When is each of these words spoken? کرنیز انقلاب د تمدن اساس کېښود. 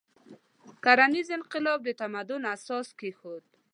کرنیز 0.83 1.27
انقلاب 1.37 1.79
د 1.85 1.89
تمدن 2.01 2.41
اساس 2.55 2.87
کېښود. 2.99 3.43